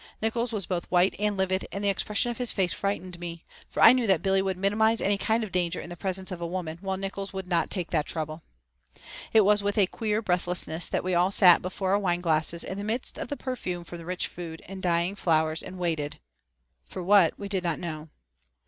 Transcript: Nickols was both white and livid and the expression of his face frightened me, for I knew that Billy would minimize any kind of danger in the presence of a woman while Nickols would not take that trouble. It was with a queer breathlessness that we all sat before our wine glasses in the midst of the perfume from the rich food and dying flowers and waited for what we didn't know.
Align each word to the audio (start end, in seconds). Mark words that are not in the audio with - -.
Nickols 0.19 0.51
was 0.51 0.65
both 0.65 0.89
white 0.89 1.13
and 1.19 1.37
livid 1.37 1.67
and 1.71 1.83
the 1.83 1.89
expression 1.89 2.31
of 2.31 2.39
his 2.39 2.51
face 2.51 2.73
frightened 2.73 3.19
me, 3.19 3.45
for 3.69 3.83
I 3.83 3.93
knew 3.93 4.07
that 4.07 4.23
Billy 4.23 4.41
would 4.41 4.57
minimize 4.57 4.99
any 4.99 5.15
kind 5.19 5.43
of 5.43 5.51
danger 5.51 5.79
in 5.79 5.91
the 5.91 5.95
presence 5.95 6.31
of 6.31 6.41
a 6.41 6.47
woman 6.47 6.79
while 6.81 6.97
Nickols 6.97 7.33
would 7.33 7.47
not 7.47 7.69
take 7.69 7.91
that 7.91 8.07
trouble. 8.07 8.41
It 9.31 9.41
was 9.41 9.61
with 9.61 9.77
a 9.77 9.85
queer 9.85 10.23
breathlessness 10.23 10.89
that 10.89 11.03
we 11.03 11.13
all 11.13 11.29
sat 11.29 11.61
before 11.61 11.91
our 11.91 11.99
wine 11.99 12.21
glasses 12.21 12.63
in 12.63 12.79
the 12.79 12.83
midst 12.83 13.19
of 13.19 13.27
the 13.27 13.37
perfume 13.37 13.83
from 13.83 13.99
the 13.99 14.05
rich 14.07 14.25
food 14.25 14.63
and 14.67 14.81
dying 14.81 15.15
flowers 15.15 15.61
and 15.61 15.77
waited 15.77 16.19
for 16.89 17.03
what 17.03 17.37
we 17.37 17.47
didn't 17.47 17.79
know. 17.79 18.09